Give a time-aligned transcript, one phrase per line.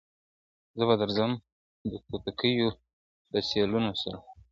[0.77, 1.31] زه به درځم
[1.91, 2.69] د توتکیو
[3.31, 4.17] له سېلونو سره!.